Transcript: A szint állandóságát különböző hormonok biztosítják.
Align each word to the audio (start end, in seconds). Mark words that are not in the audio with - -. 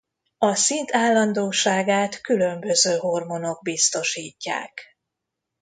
A 0.37 0.55
szint 0.55 0.93
állandóságát 0.95 2.21
különböző 2.21 2.97
hormonok 2.97 3.61
biztosítják. 3.63 4.95